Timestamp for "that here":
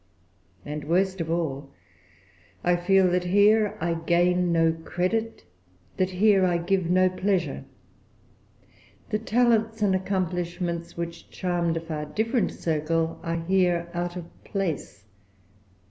3.11-3.77, 5.97-6.43